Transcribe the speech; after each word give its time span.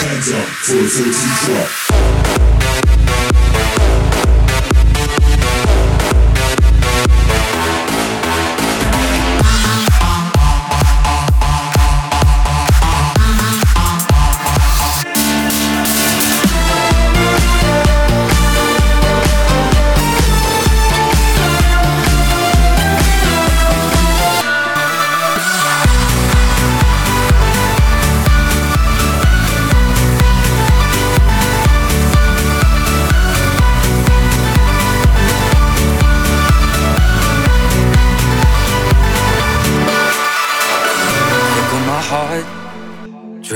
Hands 0.00 0.32
up 0.32 0.48
for 0.48 0.78
a 0.78 0.88
13 0.88 1.54
drop. 1.54 1.93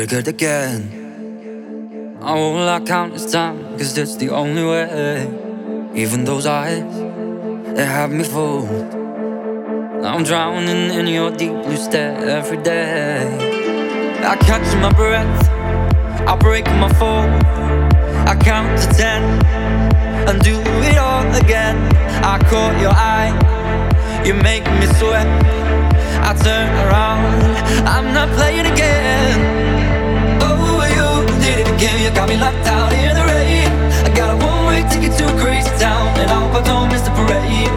Triggered 0.09 0.29
again. 0.29 2.17
I 2.23 2.33
won't 2.33 2.65
lock 2.65 2.87
countless 2.87 3.31
time, 3.31 3.77
cause 3.77 3.95
that's 3.95 4.17
the 4.17 4.31
only 4.31 4.65
way. 4.65 5.29
Even 5.95 6.25
those 6.25 6.47
eyes, 6.47 6.95
they 7.77 7.85
have 7.85 8.11
me 8.11 8.25
fooled. 8.25 8.95
I'm 10.05 10.25
drowning 10.25 10.91
in 10.99 11.07
your 11.09 11.31
deep 11.31 11.53
blue 11.53 11.77
stare 11.77 12.17
every 12.29 12.57
day. 12.63 13.21
I 14.25 14.37
catch 14.37 14.75
my 14.77 14.93
breath, 14.93 15.49
I 16.27 16.37
break 16.37 16.65
my 16.67 16.91
fall. 16.95 17.29
I 18.27 18.35
count 18.41 18.81
to 18.81 18.89
ten 18.97 19.23
and 20.29 20.41
do 20.43 20.59
it 20.89 20.97
all 20.97 21.27
again. 21.35 21.77
I 22.25 22.39
caught 22.51 22.81
your 22.81 22.95
eye, 22.95 23.33
you 24.25 24.35
make 24.35 24.65
me 24.81 24.87
sweat. 24.99 25.27
I 26.29 26.33
turn 26.35 26.69
around, 26.87 27.87
I'm 27.87 28.15
not 28.15 28.29
playing 28.37 28.67
again 28.67 29.58
did 31.79 32.01
you 32.01 32.11
got 32.11 32.29
me 32.29 32.37
locked 32.37 32.67
out 32.67 32.93
in 32.93 33.15
the 33.15 33.25
rain. 33.25 33.71
I 34.03 34.11
got 34.15 34.35
a 34.35 34.37
one-way 34.45 34.83
ticket 34.91 35.17
to 35.19 35.27
crazy 35.39 35.71
town, 35.79 36.11
and 36.19 36.29
I 36.31 36.35
hope 36.43 36.55
I 36.59 36.63
don't 36.67 36.89
miss 36.91 37.03
the 37.03 37.15
parade. 37.15 37.71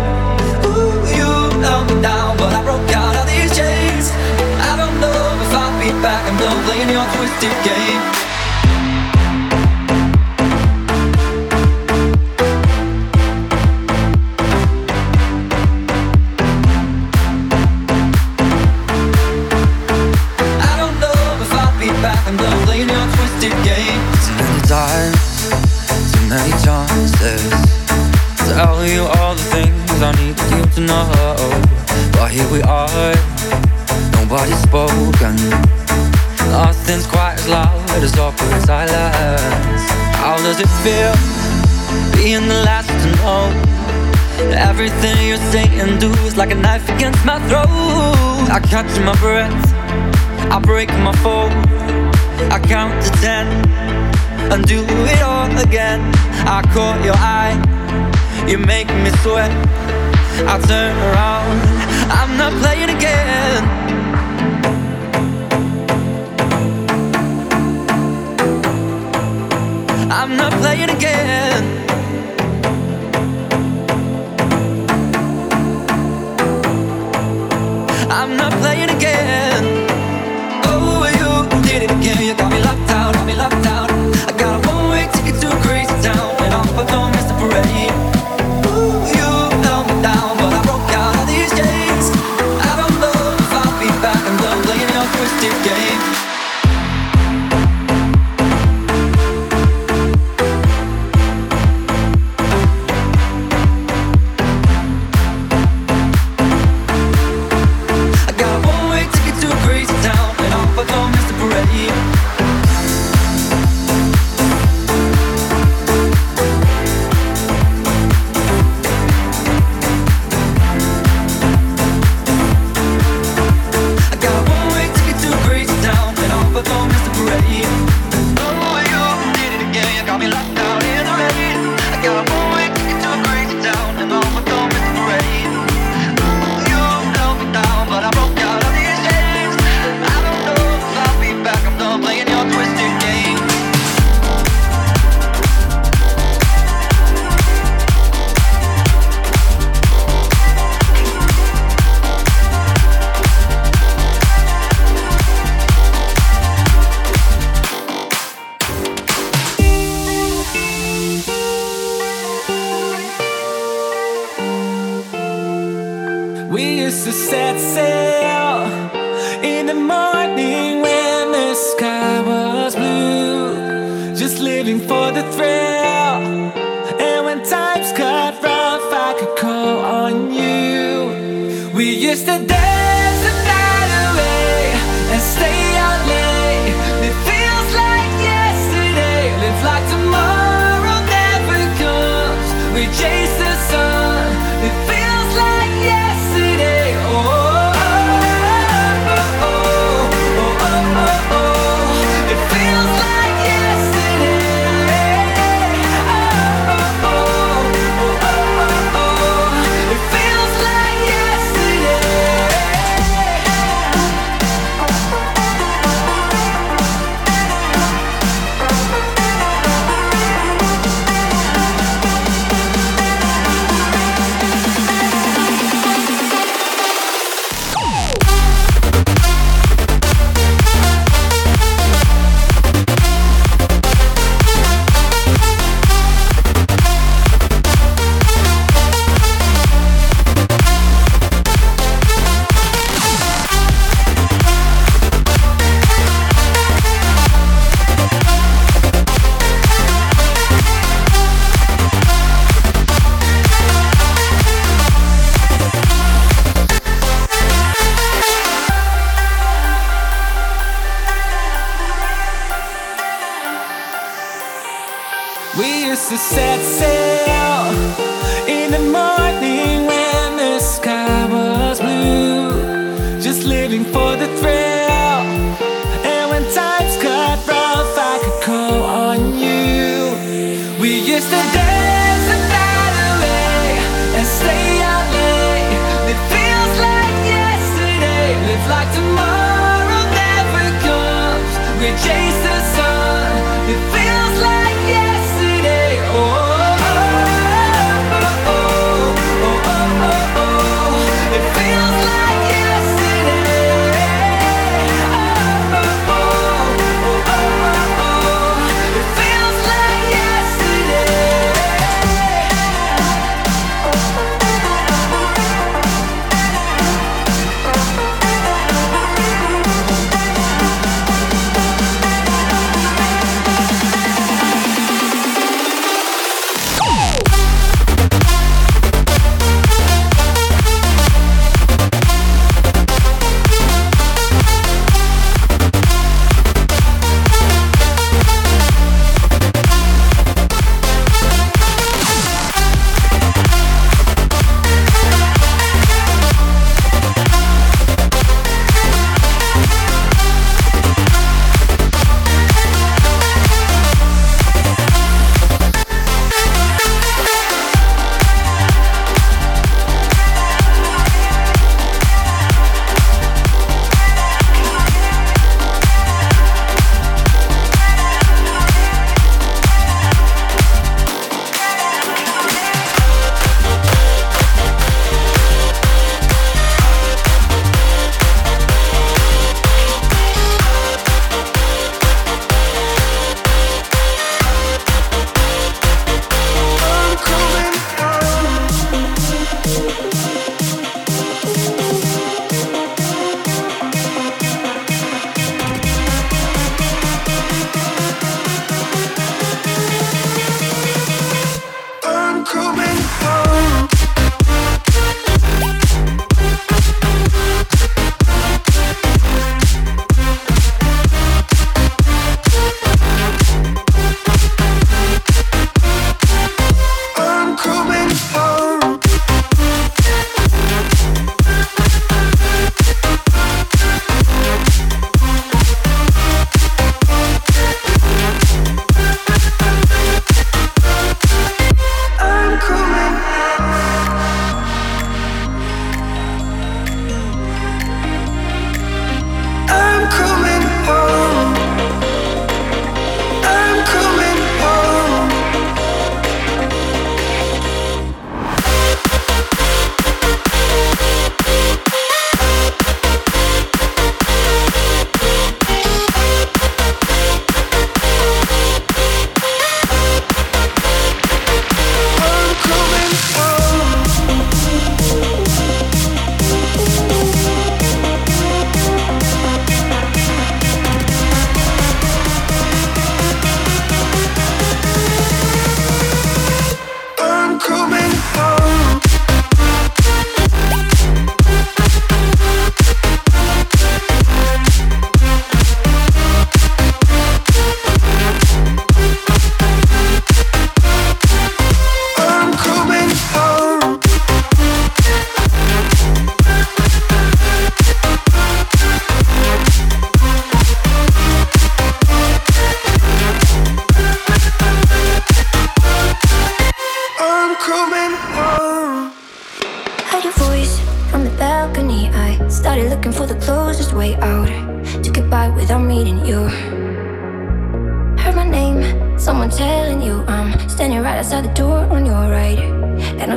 Ooh, 0.66 1.05
you 1.13 1.30
held 1.61 1.85
me 1.89 2.02
down, 2.02 2.35
but 2.38 2.52
I 2.52 2.61
broke 2.63 2.89
out 2.97 3.16
of 3.16 3.25
these 3.29 3.53
chains. 3.55 4.09
I 4.69 4.73
don't 4.75 4.97
know 4.99 5.22
if 5.45 5.53
I'll 5.53 5.77
be 5.77 5.94
back. 6.02 6.25
I'm 6.25 6.38
done 6.41 6.59
playing 6.66 6.89
your 6.89 7.05
twisted 7.13 7.53
game. 7.63 8.31
Like 46.41 46.50
a 46.50 46.56
knife 46.56 46.90
against 46.90 47.24
my 47.24 47.38
throat. 47.47 47.68
I 48.50 48.59
catch 48.59 49.00
my 49.02 49.16
breath, 49.19 49.53
I 50.52 50.57
break 50.59 50.90
my 51.06 51.16
fall. 51.18 51.52
I 52.52 52.57
count 52.57 53.00
to 53.06 53.12
ten 53.22 53.46
and 54.52 54.66
do 54.66 54.84
it 54.84 55.22
all 55.22 55.56
again. 55.59 56.02
I 56.47 56.63
caught 56.74 57.00
your 57.06 57.13
eye, 57.18 57.53
you 58.50 58.57
make 58.57 58.88
me 58.88 59.12
sweat. 59.22 59.52
I 60.52 60.57
turn 60.66 60.97
around, 61.09 61.57
I'm 62.09 62.35
not 62.41 62.53
playing 62.59 62.90
again. 62.90 63.62
I'm 70.09 70.35
not 70.35 70.53
playing 70.53 70.90
again. 70.90 71.81
I'm 78.22 78.38
not 78.38 78.54
playing 78.62 78.81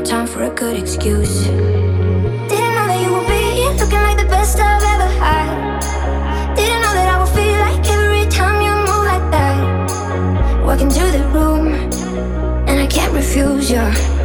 time 0.05 0.27
for 0.27 0.43
a 0.43 0.51
good 0.51 0.77
excuse. 0.77 1.45
Didn't 1.45 2.75
know 2.77 2.87
that 2.91 3.01
you 3.03 3.13
would 3.13 3.27
be 3.27 3.41
here 3.57 3.71
looking 3.73 4.03
like 4.09 4.19
the 4.19 4.29
best 4.29 4.59
I've 4.59 4.83
ever 4.83 5.09
had. 5.19 5.81
Didn't 6.55 6.83
know 6.83 6.93
that 6.93 7.09
I 7.15 7.19
would 7.21 7.33
feel 7.33 7.59
like 7.67 7.87
every 7.89 8.31
time 8.31 8.61
you 8.61 8.73
move 8.89 9.05
like 9.07 9.31
that. 9.31 10.65
Walking 10.67 10.91
through 10.91 11.11
the 11.11 11.25
room, 11.29 11.69
and 12.69 12.81
I 12.81 12.87
can't 12.87 13.15
refuse 13.15 13.71
you. 13.71 14.24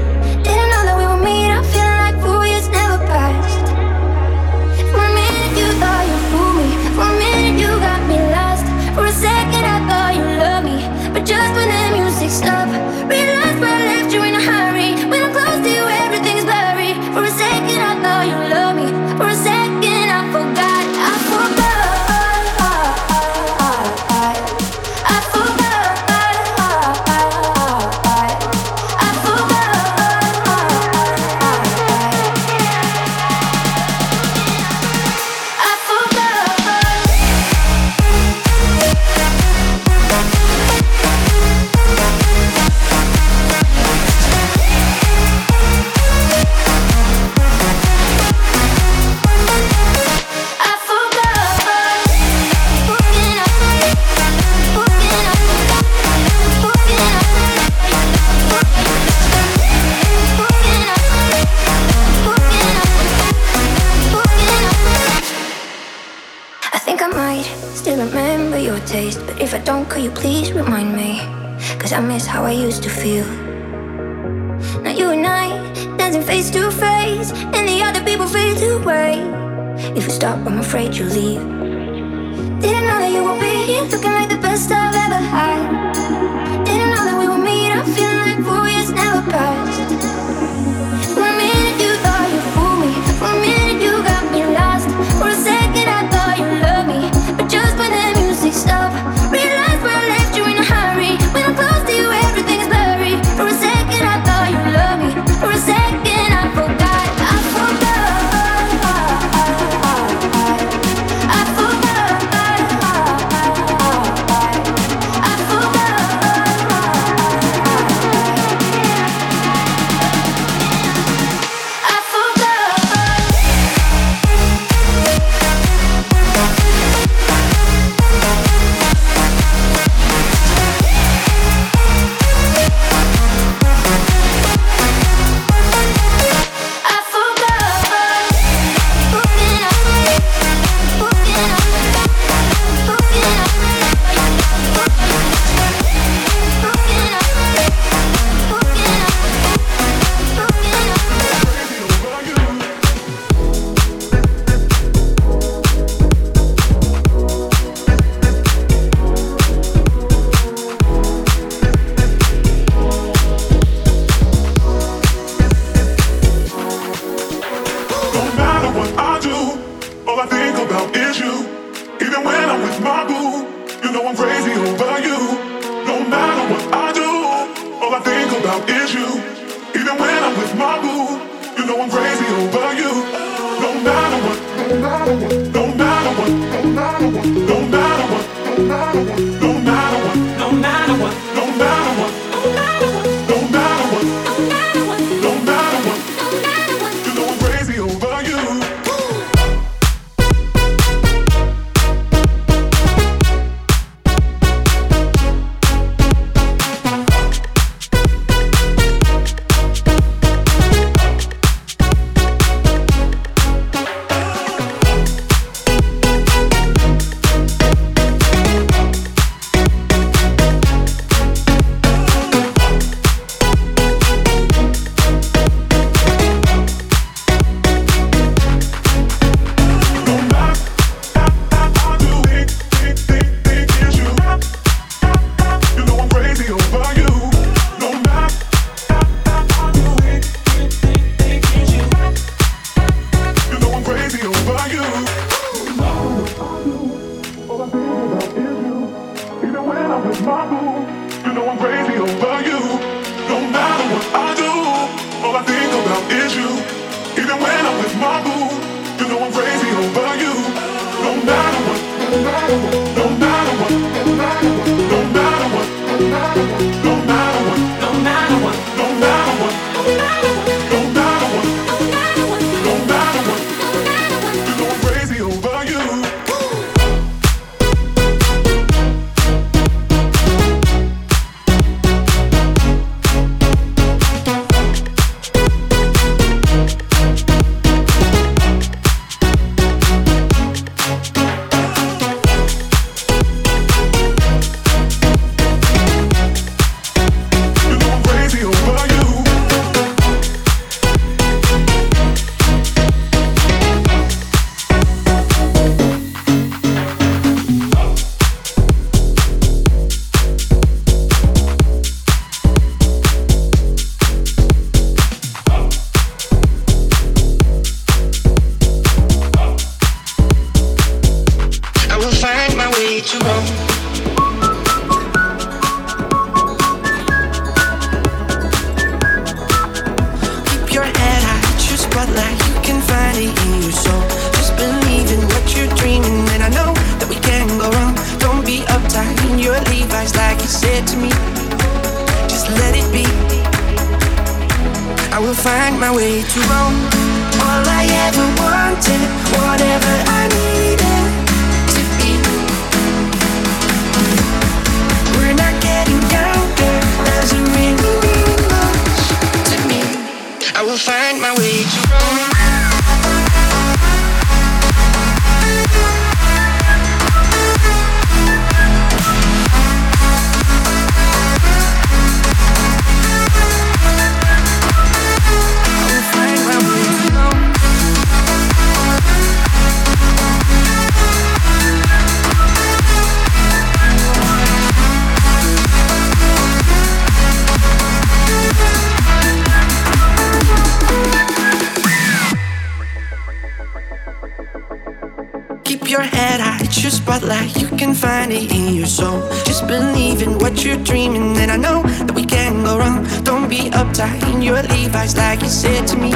Your 395.90 396.02
head 396.02 396.40
high. 396.40 396.60
It's 396.62 396.84
your 396.84 396.92
spotlight, 396.92 397.56
you 397.60 397.68
can 397.68 397.96
find 397.96 398.32
it 398.32 398.52
in 398.52 398.76
your 398.76 398.86
soul. 398.86 399.28
Just 399.46 399.66
believe 399.68 400.22
in 400.22 400.38
what 400.38 400.64
you're 400.64 400.78
dreaming, 400.78 401.36
and 401.38 401.50
I 401.52 401.58
know 401.58 401.82
that 401.82 402.14
we 402.14 402.26
can 402.26 402.64
go 402.64 402.78
wrong. 402.78 403.08
Don't 403.24 403.50
be 403.50 403.72
uptight 403.72 404.22
in 404.32 404.42
your 404.44 404.62
Levi's, 404.62 405.18
like 405.18 405.42
you 405.42 405.50
said 405.50 405.88
to 405.88 405.98
me. 405.98 406.12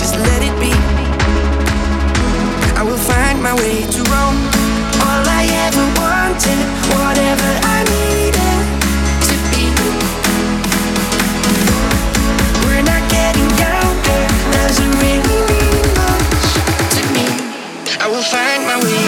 Just 0.00 0.18
let 0.18 0.42
it 0.42 0.54
be. 0.58 0.72
I 2.74 2.82
will 2.82 2.98
find 2.98 3.40
my 3.40 3.54
way 3.54 3.86
to 3.94 4.00
Rome. 4.10 4.40
All 5.06 5.22
I 5.40 5.46
ever 5.66 5.86
wanted, 6.02 6.58
whatever 6.98 7.50
I 7.62 7.78
needed 7.94 8.58
to 9.28 9.34
be. 9.54 9.70
We're 12.66 12.82
not 12.82 13.02
getting 13.08 13.48
younger, 13.62 14.20
doesn't 14.50 14.94
really 14.98 15.22
mean 15.22 15.27
will 18.18 18.24
find 18.24 18.64
my 18.64 18.76
way 18.80 19.07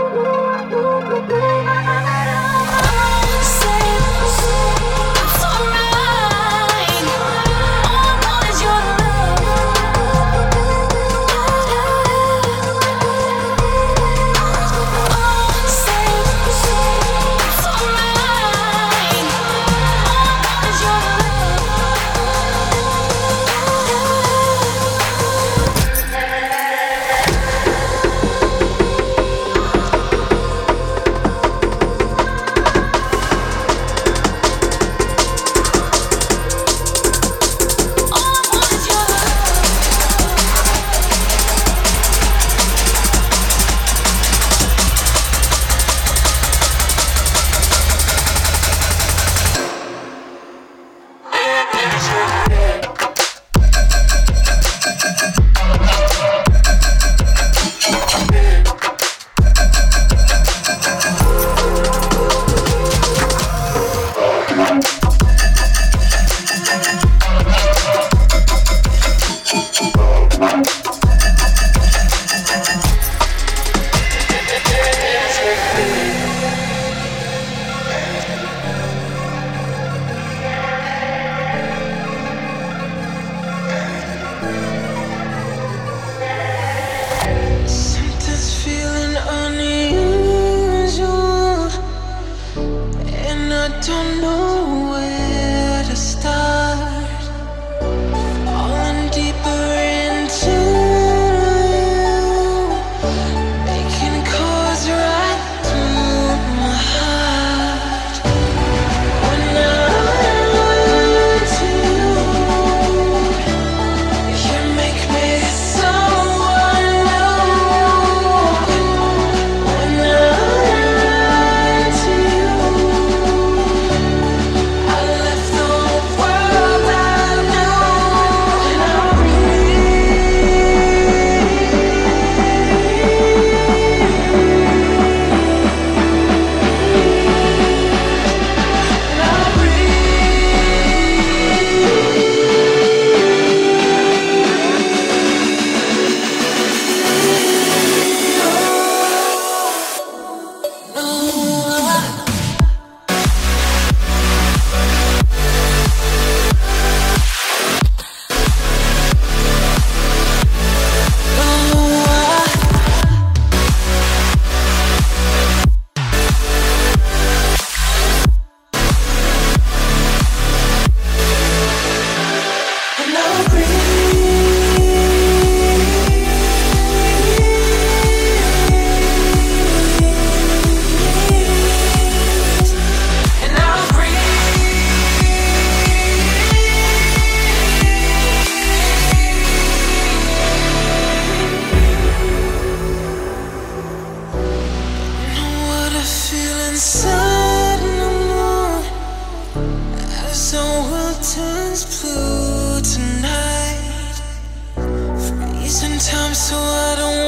so 200.33 200.57
happy. 200.57 201.11